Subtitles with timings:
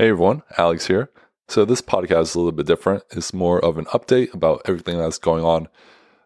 [0.00, 1.10] Hey everyone, Alex here.
[1.48, 3.02] So this podcast is a little bit different.
[3.10, 5.66] It's more of an update about everything that's going on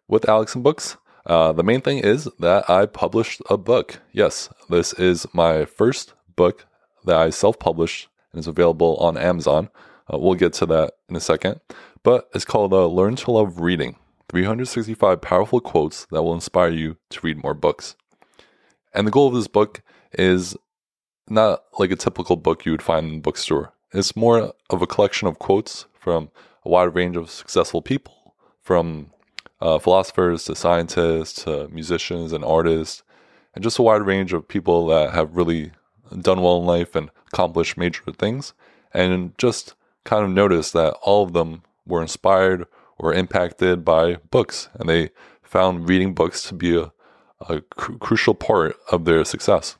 [0.07, 0.99] with Alex and Books.
[1.25, 4.01] Uh, the main thing is that I published a book.
[4.13, 6.67] Yes, this is my first book
[7.07, 9.71] that I self-published and is available on Amazon.
[10.13, 11.63] Uh, we'll get to that in a second.
[12.03, 13.97] But it's called uh, Learn to Love Reading
[14.29, 17.97] 365 Powerful Quotes That Will Inspire You to Read More Books.
[18.93, 19.81] And the goal of this book
[20.13, 20.59] is
[21.33, 23.73] not like a typical book you would find in a bookstore.
[23.93, 26.31] It's more of a collection of quotes from
[26.65, 29.11] a wide range of successful people, from
[29.61, 33.03] uh, philosophers to scientists to musicians and artists,
[33.55, 35.73] and just a wide range of people that have really
[36.21, 38.53] done well in life and accomplished major things.
[38.95, 42.67] And just kind of noticed that all of them were inspired
[42.99, 45.11] or impacted by books, and they
[45.43, 46.93] found reading books to be a,
[47.49, 49.77] a cr- crucial part of their success.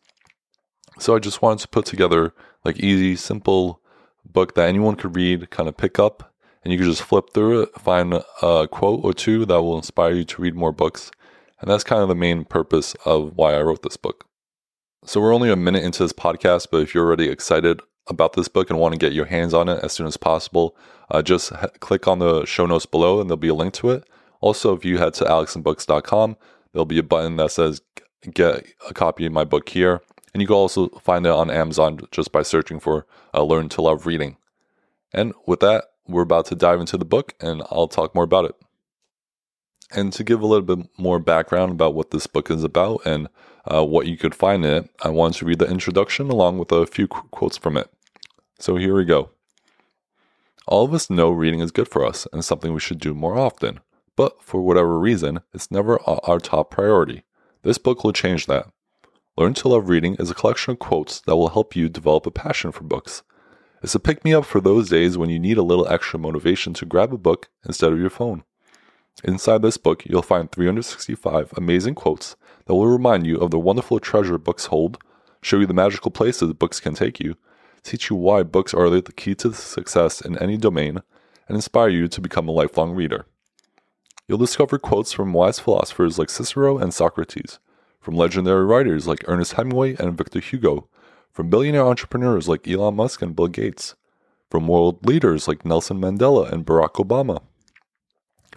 [1.03, 2.33] So I just wanted to put together
[2.65, 3.81] like easy, simple
[4.25, 7.63] book that anyone could read, kind of pick up, and you could just flip through
[7.63, 11.11] it, find a quote or two that will inspire you to read more books.
[11.61, 14.27] And that's kind of the main purpose of why I wrote this book.
[15.05, 18.47] So we're only a minute into this podcast, but if you're already excited about this
[18.47, 20.77] book and want to get your hands on it as soon as possible,
[21.11, 21.51] uh, just
[21.81, 24.09] click on the show notes below and there'll be a link to it.
[24.41, 26.37] Also, if you head to alexandbooks.com,
[26.73, 27.83] there'll be a button that says
[28.33, 30.01] get a copy of my book here.
[30.33, 33.83] And you can also find it on Amazon just by searching for uh, Learn to
[33.83, 34.37] Love Reading.
[35.13, 38.47] And with that, we're about to dive into the book and I'll talk more about
[38.47, 38.55] it.
[39.95, 43.29] And to give a little bit more background about what this book is about and
[43.67, 46.73] uh, what you could find in it, I wanted to read the introduction along with
[46.73, 47.91] a few qu- quotes from it.
[48.59, 49.31] So here we go.
[50.67, 53.37] All of us know reading is good for us and something we should do more
[53.37, 53.81] often,
[54.17, 57.25] but for whatever reason, it's never our top priority.
[57.63, 58.69] This book will change that.
[59.39, 62.31] Learn to Love Reading is a collection of quotes that will help you develop a
[62.31, 63.23] passion for books.
[63.83, 66.75] It's a pick me up for those days when you need a little extra motivation
[66.75, 68.45] to grab a book instead of your phone.
[69.25, 73.99] Inside this book, you'll find 365 amazing quotes that will remind you of the wonderful
[74.01, 74.99] treasure books hold,
[75.41, 77.37] show you the magical places books can take you,
[77.83, 81.01] teach you why books are the key to success in any domain,
[81.49, 83.25] and inspire you to become a lifelong reader.
[84.29, 87.59] You'll discover quotes from wise philosophers like Cicero and Socrates
[88.03, 90.89] from legendary writers like Ernest Hemingway and Victor Hugo,
[91.31, 93.95] from billionaire entrepreneurs like Elon Musk and Bill Gates,
[94.51, 97.41] from world leaders like Nelson Mandela and Barack Obama,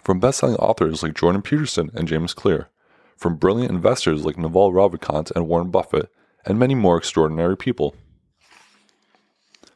[0.02, 2.68] from best-selling authors like Jordan Peterson and James Clear,
[3.16, 6.10] from brilliant investors like Naval Ravikant and Warren Buffett,
[6.44, 7.94] and many more extraordinary people.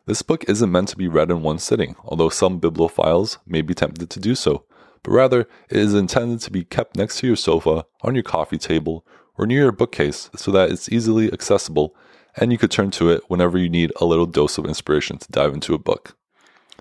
[0.06, 3.74] This book isn't meant to be read in one sitting, although some bibliophiles may be
[3.74, 4.64] tempted to do so,
[5.04, 8.58] but rather it is intended to be kept next to your sofa, on your coffee
[8.58, 9.06] table,
[9.40, 11.96] or near your bookcase so that it's easily accessible
[12.36, 15.32] and you could turn to it whenever you need a little dose of inspiration to
[15.32, 16.14] dive into a book.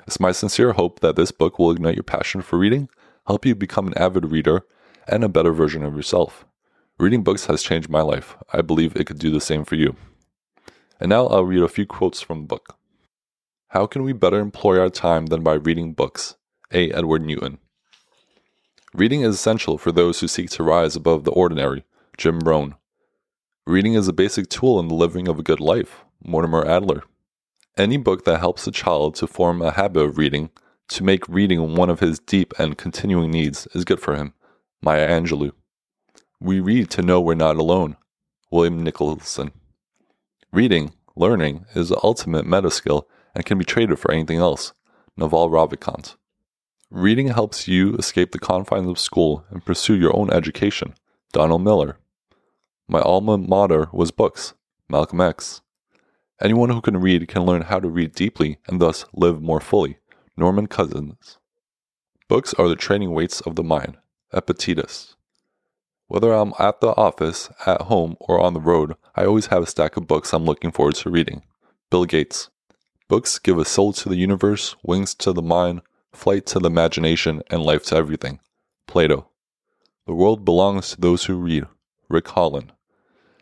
[0.06, 2.90] It's my sincere hope that this book will ignite your passion for reading,
[3.28, 4.66] help you become an avid reader,
[5.08, 6.46] and a better version of yourself.
[7.00, 8.36] Reading books has changed my life.
[8.52, 9.96] I believe it could do the same for you.
[11.00, 12.76] And now I'll read a few quotes from the book.
[13.70, 16.36] How can we better employ our time than by reading books?
[16.74, 16.92] A.
[16.92, 17.60] Edward Newton.
[18.94, 21.86] Reading is essential for those who seek to rise above the ordinary
[22.20, 22.76] Jim Rohn.
[23.66, 26.04] Reading is a basic tool in the living of a good life.
[26.22, 27.04] Mortimer Adler.
[27.78, 30.50] Any book that helps a child to form a habit of reading,
[30.90, 34.34] to make reading one of his deep and continuing needs, is good for him.
[34.82, 35.54] Maya Angelou.
[36.42, 37.96] We read to know we're not alone.
[38.52, 39.52] William Nicholson.
[40.52, 44.74] Reading, learning, is the ultimate meta skill and can be traded for anything else.
[45.16, 46.18] Naval Ravikant.
[46.92, 50.96] Reading helps you escape the confines of school and pursue your own education.
[51.32, 51.98] Donald Miller.
[52.92, 54.56] My alma mater was books,
[54.90, 55.62] Malcolm X.
[56.42, 60.00] Anyone who can read can learn how to read deeply and thus live more fully,
[60.36, 61.38] Norman Cousins.
[62.28, 63.98] Books are the training weights of the mind,
[64.34, 65.16] Epictetus.
[66.08, 69.68] Whether I'm at the office, at home, or on the road, I always have a
[69.68, 71.44] stack of books I'm looking forward to reading.
[71.92, 72.50] Bill Gates.
[73.08, 75.82] Books give a soul to the universe, wings to the mind,
[76.12, 78.40] flight to the imagination, and life to everything.
[78.88, 79.30] Plato.
[80.08, 81.66] The world belongs to those who read.
[82.10, 82.72] Rick Holland.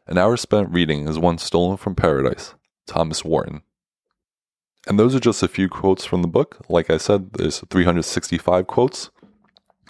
[0.07, 2.55] An hour spent reading is one stolen from paradise.
[2.85, 3.61] Thomas Wharton.
[4.87, 6.65] And those are just a few quotes from the book.
[6.69, 9.09] Like I said, there's 365 quotes.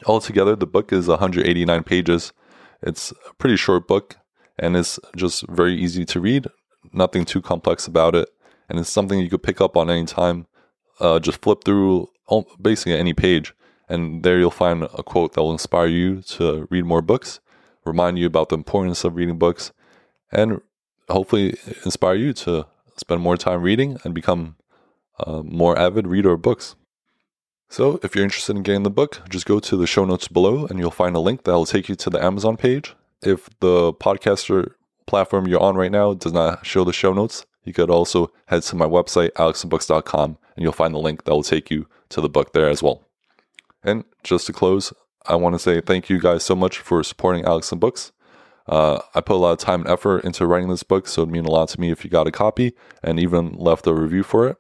[0.06, 2.34] Altogether, the book is 189 pages.
[2.82, 4.18] It's a pretty short book
[4.58, 6.48] and it's just very easy to read.
[6.92, 8.30] Nothing too complex about it.
[8.70, 10.48] And it's something you could pick up on any time.
[11.00, 12.10] Uh, just flip through
[12.60, 13.54] basically any page,
[13.88, 17.40] and there you'll find a quote that will inspire you to read more books,
[17.86, 19.72] remind you about the importance of reading books,
[20.32, 20.62] and
[21.10, 22.66] hopefully inspire you to
[22.98, 24.56] spend more time reading and become
[25.20, 26.76] a more avid reader of books.
[27.70, 30.68] So, if you're interested in getting the book, just go to the show notes below
[30.68, 32.96] and you'll find a link that will take you to the Amazon page.
[33.22, 34.72] If the podcaster
[35.06, 38.64] platform you're on right now does not show the show notes, you could also head
[38.64, 42.30] to my website, alexandbooks.com, and you'll find the link that will take you to the
[42.30, 43.06] book there as well.
[43.84, 44.94] And just to close,
[45.26, 48.14] I want to say thank you guys so much for supporting Alex and Books.
[48.68, 51.32] Uh, I put a lot of time and effort into writing this book, so it'd
[51.32, 54.24] mean a lot to me if you got a copy and even left a review
[54.24, 54.58] for it.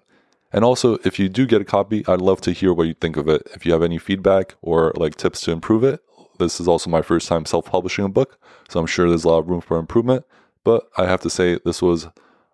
[0.53, 3.17] And also, if you do get a copy, I'd love to hear what you think
[3.17, 3.47] of it.
[3.53, 6.01] If you have any feedback or like tips to improve it,
[6.39, 8.39] this is also my first time self publishing a book,
[8.69, 10.25] so I'm sure there's a lot of room for improvement.
[10.63, 12.07] But I have to say, this was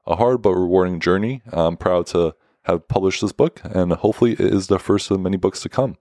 [0.06, 1.42] a hard but rewarding journey.
[1.52, 5.38] I'm proud to have published this book, and hopefully, it is the first of many
[5.38, 5.98] books to come.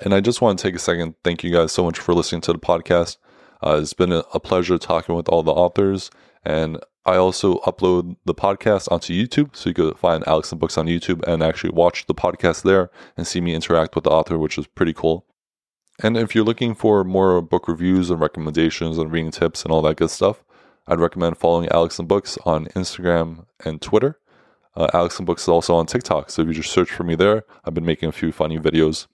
[0.00, 1.14] And I just want to take a second.
[1.22, 3.16] Thank you guys so much for listening to the podcast.
[3.62, 6.10] Uh, it's been a, pleasure talking with all the authors,
[6.44, 10.78] and I also upload the podcast onto YouTube, so you could find Alex and Books
[10.78, 14.38] on YouTube and actually watch the podcast there and see me interact with the author,
[14.38, 15.26] which is pretty cool.
[16.02, 19.82] And if you're looking for more book reviews and recommendations and reading tips and all
[19.82, 20.42] that good stuff,
[20.86, 24.18] I'd recommend following Alex and Books on Instagram and Twitter.
[24.76, 27.14] Uh, Alex and Books is also on TikTok, so if you just search for me
[27.14, 29.06] there, I've been making a few funny videos.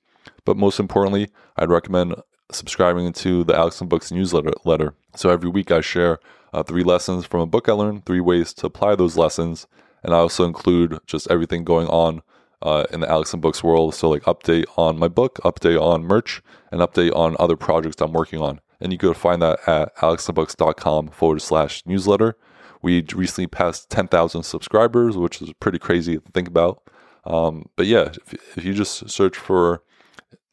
[0.45, 2.15] But most importantly, I'd recommend
[2.55, 4.53] subscribing to the Alex and Books newsletter.
[4.65, 4.95] Letter.
[5.15, 6.19] So every week I share
[6.53, 9.67] uh, three lessons from a book I learned, three ways to apply those lessons,
[10.03, 12.23] and I also include just everything going on
[12.63, 13.95] uh, in the Alex and Books world.
[13.95, 18.13] So, like, update on my book, update on merch, and update on other projects I'm
[18.13, 18.61] working on.
[18.81, 22.37] And you can find that at alexandbooks.com forward slash newsletter.
[22.83, 26.83] We recently passed 10,000 subscribers, which is pretty crazy to think about.
[27.25, 29.83] Um, but yeah, if, if, you just search for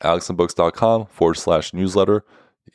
[0.03, 2.23] alexandbooks.com forward slash newsletter,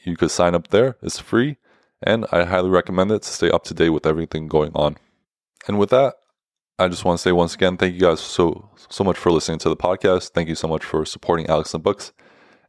[0.05, 0.97] you could sign up there.
[1.03, 1.59] It's free.
[2.03, 4.97] And I highly recommend it to stay up to date with everything going on.
[5.69, 6.15] And with that,
[6.79, 9.59] I just want to say once again, thank you guys so so much for listening
[9.61, 10.31] to the podcast.
[10.31, 12.13] Thank you so much for supporting Alex and Books.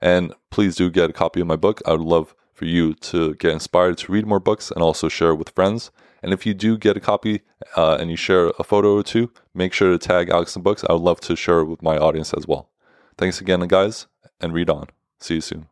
[0.01, 1.81] And please do get a copy of my book.
[1.85, 5.29] I would love for you to get inspired to read more books and also share
[5.29, 5.89] it with friends.
[6.21, 7.41] And if you do get a copy
[7.75, 10.83] uh, and you share a photo or two, make sure to tag Alex and Books.
[10.89, 12.69] I would love to share it with my audience as well.
[13.17, 14.07] Thanks again, guys,
[14.43, 14.87] and read on.
[15.21, 15.67] See you soon.